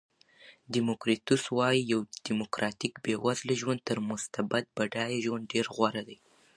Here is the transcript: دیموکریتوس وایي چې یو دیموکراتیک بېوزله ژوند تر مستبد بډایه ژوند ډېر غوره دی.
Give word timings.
دیموکریتوس 0.73 1.43
وایي 1.57 1.81
چې 1.83 1.89
یو 1.93 1.99
دیموکراتیک 2.27 2.93
بېوزله 3.05 3.53
ژوند 3.61 3.79
تر 3.87 3.97
مستبد 4.09 4.63
بډایه 4.75 5.19
ژوند 5.25 5.49
ډېر 5.53 5.65
غوره 5.75 6.01
دی. 6.07 6.17